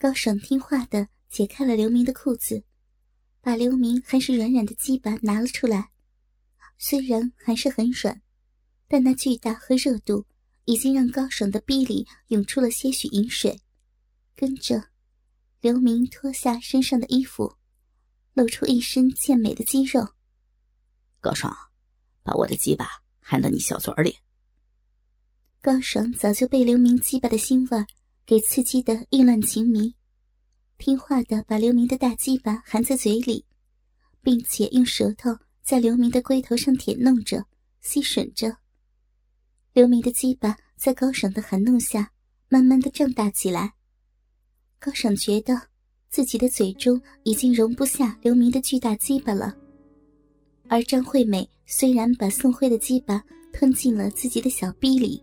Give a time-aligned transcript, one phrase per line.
[0.00, 2.64] 高爽听话的解开了刘明的裤子，
[3.42, 5.90] 把刘明还是软软的鸡巴拿了出来。
[6.78, 8.22] 虽然还是很软，
[8.88, 10.24] 但那巨大和热度
[10.64, 13.60] 已经让高爽的逼里涌出了些许饮水。
[14.34, 14.84] 跟着，
[15.60, 17.56] 刘明脱下身上的衣服，
[18.32, 20.14] 露出一身健美的肌肉。
[21.20, 21.54] 高爽，
[22.22, 22.88] 把我的鸡巴
[23.20, 24.16] 含到你小嘴里。
[25.60, 27.84] 高爽早就被刘明鸡巴的腥味
[28.30, 29.92] 给刺激的意乱情迷，
[30.78, 33.44] 听话的把刘明的大鸡巴含在嘴里，
[34.22, 37.44] 并且用舌头在刘明的龟头上舔弄着、
[37.80, 38.58] 吸吮着。
[39.72, 42.12] 刘明的鸡巴在高爽的含弄下，
[42.48, 43.74] 慢慢的胀大起来。
[44.78, 45.62] 高爽觉得
[46.08, 49.56] 自己的嘴中已经容不下刘明的巨大鸡巴了，
[50.68, 55.20] 而张惠美虽然把宋慧的鸡巴吞进了自己的小逼里，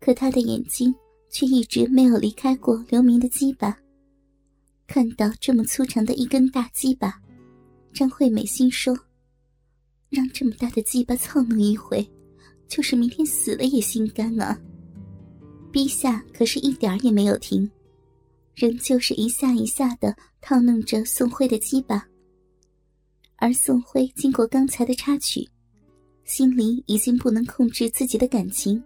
[0.00, 0.90] 可她的眼睛
[1.34, 3.76] 却一直没有离开过刘明的鸡巴。
[4.86, 7.20] 看到这么粗长的一根大鸡巴，
[7.92, 8.96] 张惠美心说
[10.08, 12.08] ：“让这么大的鸡巴操弄一回，
[12.68, 14.56] 就是明天死了也心甘啊！”
[15.72, 17.68] 陛下可是一点也没有停。
[18.54, 22.06] 仍旧是一下一下的套弄着宋辉的鸡巴，
[23.34, 25.48] 而宋辉经过刚才的插曲，
[26.24, 28.80] 心里已经不能控制自己的感情。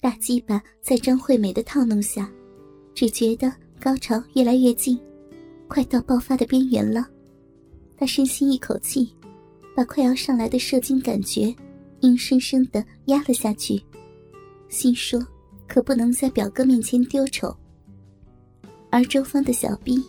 [0.00, 2.30] 大鸡巴在张惠美的套弄下，
[2.94, 4.98] 只觉得高潮越来越近，
[5.68, 7.06] 快到爆发的边缘了。
[7.98, 9.14] 他深吸一口气，
[9.76, 11.54] 把快要上来的射精感觉
[12.00, 13.78] 硬生生的压了下去，
[14.70, 15.20] 心说：
[15.68, 17.54] 可不能在表哥面前丢丑。
[18.88, 20.02] 而周芳的小臂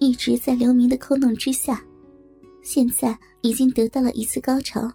[0.00, 1.84] 一直在刘明的抠弄之下，
[2.62, 4.92] 现在已经得到了一次高潮，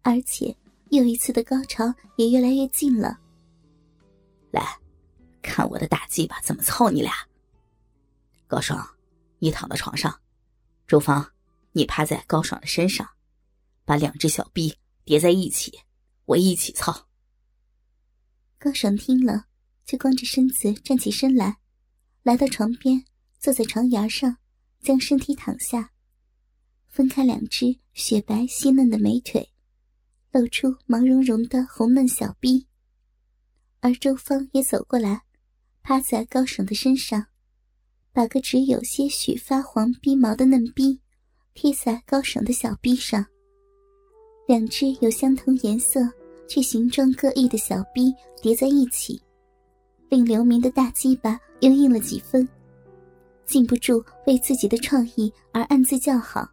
[0.00, 0.56] 而且
[0.88, 3.18] 又一次的高潮也越来越近了。
[4.50, 4.78] 来，
[5.42, 7.12] 看我的大鸡巴怎么操你俩！
[8.46, 8.96] 高爽，
[9.38, 10.20] 你躺到床上，
[10.86, 11.32] 周芳，
[11.72, 13.08] 你趴在高爽的身上，
[13.84, 15.80] 把两只小臂叠在一起，
[16.24, 17.08] 我一起操。
[18.58, 19.46] 高爽听了，
[19.86, 21.58] 就光着身子站起身来。
[22.22, 23.04] 来到床边，
[23.38, 24.36] 坐在床沿上，
[24.80, 25.92] 将身体躺下，
[26.88, 29.48] 分开两只雪白细嫩的美腿，
[30.32, 32.66] 露出毛茸茸的红嫩小臂。
[33.80, 35.22] 而周芳也走过来，
[35.82, 37.26] 趴在高爽的身上，
[38.12, 41.00] 把个只有些许发黄逼毛的嫩逼
[41.54, 43.24] 贴在高爽的小臂上。
[44.46, 46.00] 两只有相同颜色
[46.48, 49.20] 却形状各异的小臂叠在一起。
[50.08, 52.46] 令刘明的大鸡巴又硬了几分，
[53.46, 56.46] 禁不住为自己的创意而暗自叫好。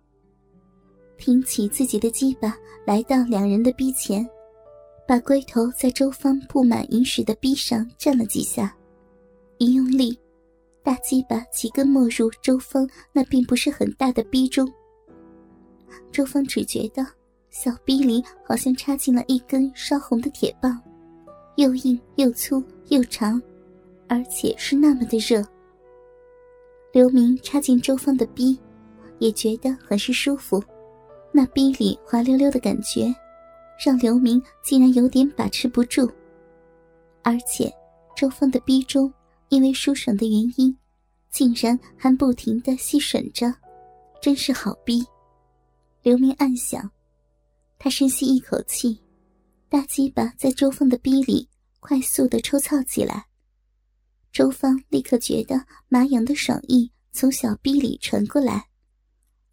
[1.18, 2.56] 挺起自己的鸡巴，
[2.86, 4.24] 来到两人的逼前，
[5.08, 8.76] 把龟头在周芳布满银石的逼上蘸了几下，
[9.58, 10.20] 一用力，
[10.84, 14.70] 大鸡巴几根没入周芳那并不是很大的逼中。
[16.12, 17.08] 周芳只觉得
[17.50, 20.78] 小逼里好像插进了一根烧红的铁棒。
[21.56, 23.42] 又硬又粗又长，
[24.08, 25.44] 而且是那么的热。
[26.92, 28.60] 刘明插进周芳的逼，
[29.20, 30.62] 也觉得很是舒服。
[31.32, 33.12] 那逼里滑溜溜的感觉，
[33.84, 36.10] 让刘明竟然有点把持不住。
[37.24, 37.72] 而且，
[38.16, 39.14] 周芳的逼中
[39.50, 40.76] 因为舒爽的原因，
[41.30, 43.54] 竟然还不停的吸吮着，
[44.22, 45.06] 真是好逼。
[46.02, 46.90] 刘明暗想，
[47.78, 49.00] 他深吸一口气。
[49.70, 51.50] 大鸡巴在周芳的逼里
[51.82, 53.26] 快速的抽操起来，
[54.32, 58.70] 周芳立刻觉得麻痒的爽意从小逼里传过来，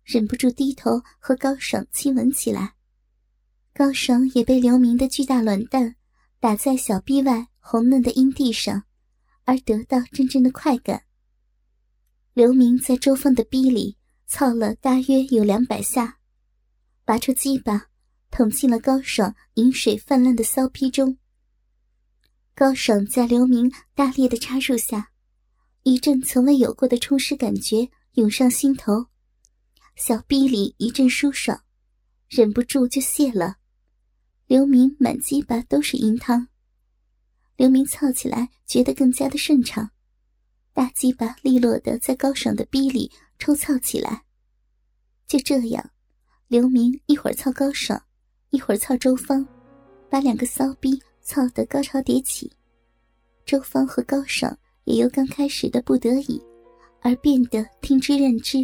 [0.05, 2.75] 忍不住低头和高爽亲吻起来。
[3.75, 5.97] 高爽也被刘明的巨大卵蛋
[6.39, 8.85] 打在小臂外红嫩的阴蒂上，
[9.45, 11.03] 而得到真正的快感。
[12.33, 13.97] 刘明在周芳的逼里
[14.27, 16.19] 操了大约有两百下，
[17.05, 17.87] 拔出鸡巴。
[18.31, 21.17] 捅进了高爽饮水泛滥的骚逼中。
[22.53, 25.13] 高爽在刘明大力的插入下，
[25.85, 29.07] 一阵从未有过的充实感觉涌上心头，
[29.95, 31.63] 小臂里一阵舒爽，
[32.29, 33.59] 忍不住就泄了。
[34.47, 36.49] 刘明满鸡巴都是银汤，
[37.57, 39.91] 刘明操起来觉得更加的顺畅，
[40.75, 44.25] 大鸡巴利落的在高爽的逼里抽操起来。
[45.27, 45.91] 就这样，
[46.49, 48.01] 刘明一会儿操高爽。
[48.51, 49.45] 一会儿操周芳，
[50.09, 52.53] 把两个骚逼操得高潮迭起。
[53.45, 56.41] 周芳和高爽也由刚开始的不得已，
[57.01, 58.59] 而变得听之任之，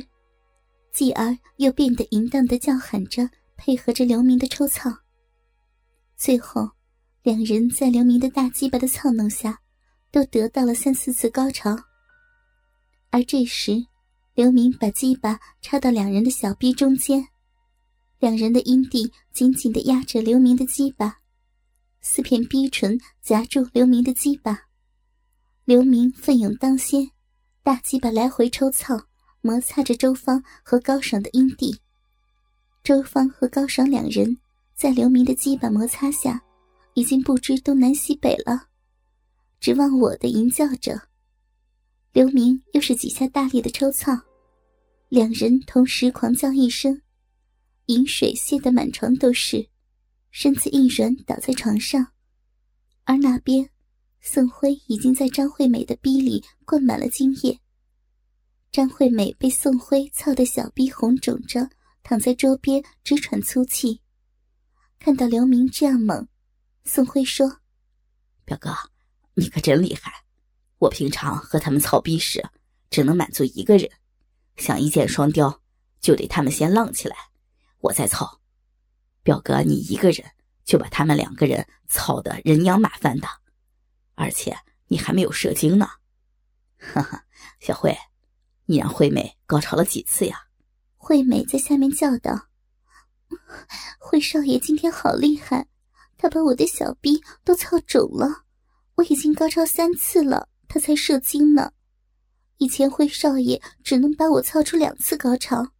[0.92, 4.94] 继而又变得淫荡的叫喊着，配合着刘明的抽操。
[6.20, 6.68] 最后，
[7.22, 9.58] 两人在刘明的大鸡巴的操弄下，
[10.10, 11.74] 都得到了三四次高潮。
[13.08, 13.86] 而这时，
[14.34, 17.26] 刘明把鸡巴插到两人的小臂中间，
[18.18, 21.20] 两人的阴蒂紧紧的压着刘明的鸡巴，
[22.02, 24.64] 四片逼唇夹住刘明的鸡巴。
[25.64, 27.10] 刘明奋勇当先，
[27.62, 29.06] 大鸡巴来回抽操，
[29.40, 31.80] 摩擦着周芳和高爽的阴蒂。
[32.84, 34.36] 周芳和高爽两人
[34.80, 36.42] 在刘明的鸡巴摩擦下，
[36.94, 38.68] 已经不知东南西北了，
[39.60, 40.98] 指望我的吟叫着。
[42.14, 44.18] 刘明又是几下大力的抽操，
[45.10, 47.02] 两人同时狂叫一声，
[47.88, 49.68] 饮水泻得满床都是，
[50.30, 52.12] 身子一软倒在床上。
[53.04, 53.68] 而那边，
[54.22, 57.60] 宋辉已经在张惠美的逼里灌满了精液。
[58.72, 61.68] 张惠美被宋辉操得小逼红肿着，
[62.02, 64.00] 躺在桌边直喘粗气。
[65.02, 66.28] 看到刘明这样猛，
[66.84, 67.62] 宋辉说
[68.44, 68.70] ：“表哥，
[69.32, 70.26] 你可真厉害。”
[70.76, 72.46] 我平常和他们操逼时，
[72.90, 73.90] 只能满足一个人，
[74.58, 75.62] 想一箭双雕，
[76.00, 77.16] 就得他们先浪起来，
[77.80, 78.42] 我再操。
[79.22, 80.32] 表哥，你一个人
[80.66, 83.26] 就把他们两个人操得人仰马翻的，
[84.16, 84.54] 而且
[84.88, 85.88] 你还没有射精呢。
[86.76, 87.24] 哈哈，
[87.58, 87.96] 小慧，
[88.66, 90.48] 你让惠美高潮了几次呀？
[90.98, 92.48] 惠美在下面叫道
[93.98, 95.66] ：“惠少爷今天好厉害，
[96.16, 98.44] 他把我的小逼都操肿了，
[98.96, 101.72] 我已经高潮三次了。”他才射精呢，
[102.58, 105.72] 以前辉少爷只能把我操出两次高潮，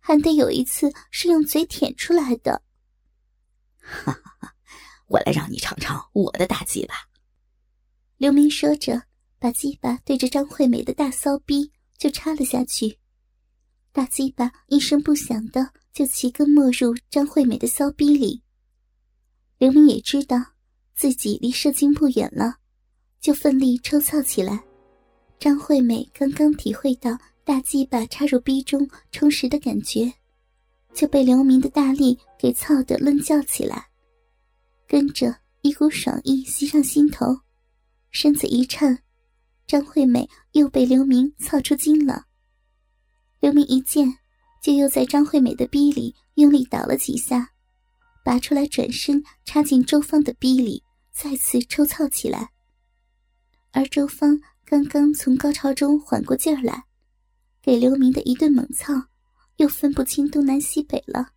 [0.00, 2.60] 还得有一次是用嘴舔出来的。
[3.78, 4.52] 哈哈哈，
[5.06, 6.94] 我来让你尝尝我的大鸡巴。
[8.16, 9.04] 刘明说着，
[9.38, 12.98] 把鸡巴对着张惠美的大骚逼就插了下去，
[13.92, 18.42] 大鸡巴一声不响的就齐根没入张惠美的骚逼里。
[19.58, 20.36] 刘明也知道
[20.94, 22.56] 自己离射精不远了。
[23.20, 24.64] 就奋力抽操起来，
[25.38, 30.12] 张惠美刚刚体会到大鸡巴插入逼中充实的感觉，
[30.92, 33.86] 就被刘明的大力给操得乱叫起来，
[34.88, 37.26] 跟着一股爽意袭上心头，
[38.10, 39.04] 身子一颤，
[39.68, 42.24] 张惠美又被刘明操出精了。
[43.38, 44.18] 刘明一见，
[44.62, 47.50] 就又在张惠美的逼里用力倒了几下，
[48.24, 52.52] 拔出来，转身插进周芳的逼里，再次抽操起来。
[53.72, 56.84] 而周芳刚刚从高潮中缓过劲儿来，
[57.60, 58.94] 给刘明的一顿猛操，
[59.56, 61.30] 又分不清东南西北了，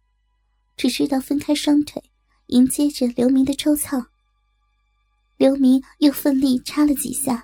[0.78, 2.04] 只知道分开双腿
[2.48, 4.06] 迎接着刘明的抽操。
[5.38, 7.44] 刘明又奋力插了几下，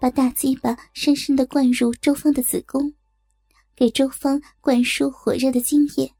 [0.00, 2.94] 把大鸡巴深深的灌入周芳的子宫，
[3.82, 6.14] 给周芳灌输火热的精液。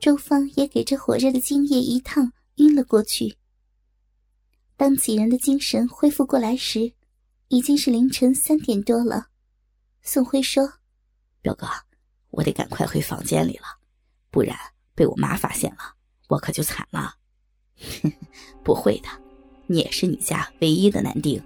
[0.00, 3.36] 周芳也给这火热的精液一烫，晕了过去。
[4.76, 6.92] 当几人的精神恢复过来时，
[7.46, 9.28] 已经是凌晨三点多了。
[10.02, 10.72] 宋辉说
[11.40, 11.68] ：“表哥，
[12.30, 13.78] 我得赶快回房间里了，
[14.32, 14.58] 不然
[14.96, 15.94] 被我妈发现了，
[16.26, 17.14] 我可就惨了。
[18.64, 19.08] ”“不会的，
[19.68, 21.40] 你也是你家唯一的男丁，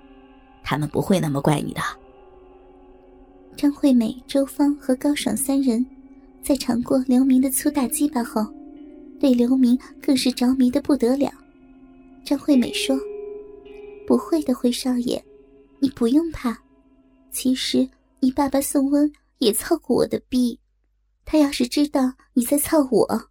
[0.62, 1.82] 他们不会那么怪你的。”
[3.56, 5.84] 张惠美、周芳和高爽三人，
[6.42, 8.44] 在尝过刘明的粗大鸡巴后，
[9.18, 11.32] 对刘明更是着迷的不得了。
[12.24, 12.98] 张惠美说。
[14.06, 15.24] 不会的，辉少爷，
[15.78, 16.62] 你不用怕。
[17.30, 17.88] 其实
[18.20, 20.60] 你爸爸宋温也操过我的逼，
[21.24, 23.30] 他要是知道你在操我，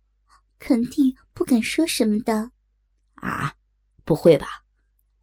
[0.57, 2.49] 肯定不敢说什么的。
[3.13, 3.53] 啊，
[4.03, 4.63] 不会吧？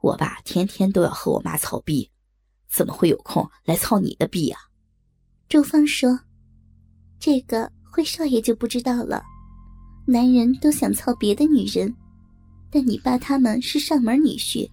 [0.02, 2.08] 我爸天天都要和我妈操逼，
[2.68, 4.56] 怎么会有空来操你的逼呀？
[5.50, 6.16] 周芳说
[7.18, 9.20] ：“这个辉少爷就不知道了。
[10.06, 11.92] 男人都想操别的女人，
[12.70, 14.70] 但你爸他们是上门女婿。”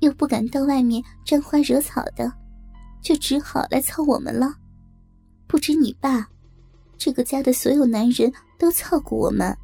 [0.00, 2.32] 又不敢到外面沾花惹草的，
[3.02, 4.54] 就只好来操我们了。
[5.48, 6.28] 不止你爸，
[6.96, 9.56] 这个家的所有男人都操过我们，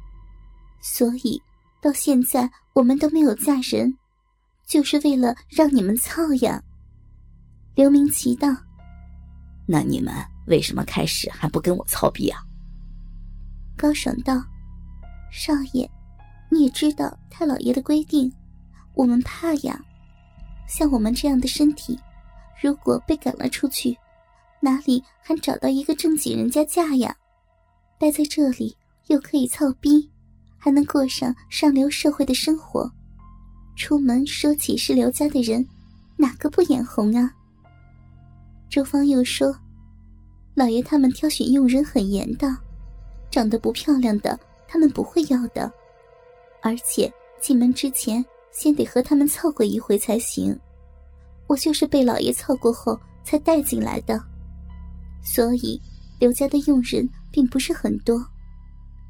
[0.81, 1.41] 所以
[1.81, 3.97] 到现在我们都没有嫁人，
[4.67, 6.61] 就是为了让你们操呀。
[7.73, 8.49] 刘明奇道
[9.65, 10.13] ：“那你们
[10.47, 12.39] 为什么开始还不跟我操逼啊？”
[13.77, 14.41] 高爽道
[15.31, 15.89] ：“少爷，
[16.49, 18.31] 你也知道太老爷的规定，
[18.93, 19.79] 我们怕呀。”
[20.67, 21.99] 像我们这样的身体，
[22.59, 23.95] 如果被赶了出去，
[24.59, 27.15] 哪里还找到一个正经人家嫁呀？
[27.99, 28.75] 待在这里
[29.07, 30.09] 又可以操逼，
[30.57, 32.91] 还能过上上流社会的生活。
[33.75, 35.63] 出门说起是刘家的人，
[36.17, 37.29] 哪个不眼红啊？
[38.69, 39.55] 周芳又说
[40.55, 42.47] ：“老爷他们挑选佣人很严的，
[43.29, 45.71] 长得不漂亮的他们不会要的，
[46.61, 50.57] 而且进门之前。”先得和他们凑过一回才行，
[51.45, 54.17] 我就是被老爷凑过后才带进来的。
[55.21, 55.77] 所以
[56.21, 58.25] 刘家的佣人并不是很多，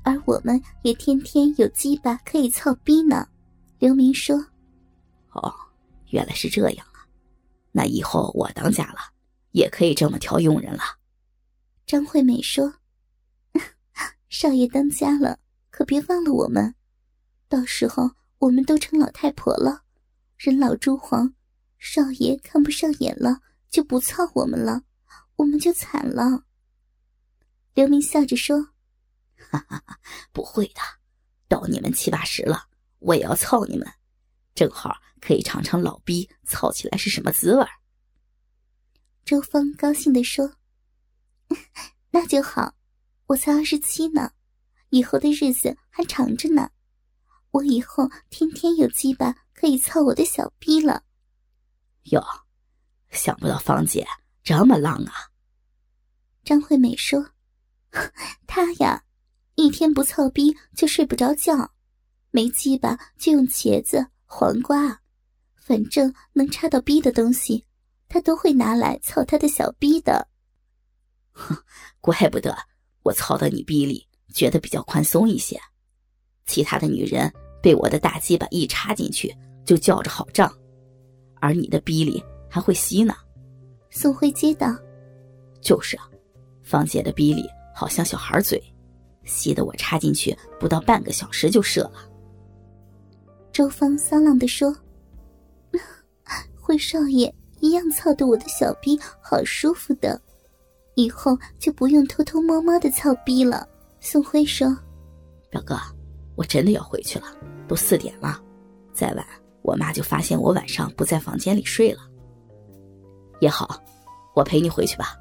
[0.04, 3.28] 而我们也天天有鸡巴可以操逼呢。
[3.78, 4.36] 刘明说
[5.34, 5.54] ：“哦，
[6.10, 7.06] 原来是这样啊，
[7.72, 9.00] 那以后我当家了，
[9.52, 10.82] 也可以这么挑佣人了。”
[11.86, 12.80] 张惠美说
[14.27, 15.38] ：“少爷当家了，
[15.70, 16.74] 可别忘了我们，
[17.48, 19.84] 到时候我们都成老太婆了，
[20.36, 21.36] 人老珠黄，
[21.77, 23.39] 少爷看不上眼了，
[23.70, 24.82] 就不操我们了，
[25.36, 26.46] 我们就惨了。”
[27.75, 28.70] 刘明笑着说
[29.38, 30.00] ：“哈哈哈，
[30.32, 30.82] 不会的，
[31.48, 33.88] 到你们七八十了，我也要操你们，
[34.56, 37.63] 正好可以尝尝老逼操起来是什么滋味。”
[39.24, 40.51] 周峰高兴地说。
[42.15, 42.74] 那就好，
[43.25, 44.31] 我才二十七呢，
[44.89, 46.69] 以后的日子还长着呢。
[47.51, 51.03] 我以后天天有鸡巴可以操我的小逼了。
[52.03, 52.24] 哟，
[53.10, 54.07] 想不到芳姐
[54.45, 55.12] 这么浪啊！
[56.45, 57.31] 张惠美说
[58.48, 59.03] ：“她呀，
[59.55, 61.69] 一天不操逼就睡不着觉，
[62.31, 65.01] 没鸡巴就用茄子、黄瓜，
[65.57, 67.65] 反正能插到逼的东西，
[68.07, 70.25] 她都会拿来操她的小逼的。”
[71.36, 71.56] 哼，
[72.01, 72.58] 怪不得
[73.04, 75.60] 我操到你逼里觉得比较宽松一些，
[76.46, 80.51] 其他的女人被我的大鸡巴一插进去就叫着好胀，
[81.42, 83.13] 而你的逼里还会吸呢。
[83.89, 84.75] 宋辉接道
[85.62, 86.10] ：“就是啊，
[86.63, 88.62] 芳姐的逼里好像小孩嘴，
[89.24, 92.10] 吸得我插进去不到半个小时就射了。”
[93.54, 94.75] 周芳骚浪的说
[96.60, 100.22] ：“辉少爷一样操的我的小逼，好舒服的。”
[100.96, 103.68] 以后就不用偷偷摸摸的操逼了。
[104.00, 104.75] 宋辉说
[105.50, 105.78] ：“表哥，
[106.36, 107.28] 我真的要回去了，
[107.68, 108.42] 都四点了，
[108.94, 109.25] 再晚
[109.62, 112.02] 我妈就发现我晚上不在房间里睡了。
[113.40, 113.82] 也好，
[114.36, 115.16] 我陪你回去吧，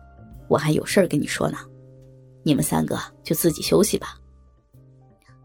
[0.49, 1.59] 我还有事儿跟你说呢。
[2.43, 4.19] 你们三个就自己休息吧。”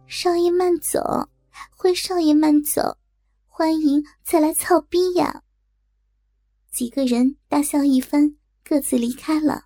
[0.05, 1.29] 少爷慢走，
[1.69, 2.97] 辉少爷慢走，
[3.47, 5.43] 欢迎再来操逼呀！
[6.71, 9.65] 几个人大笑一番，各自离开了。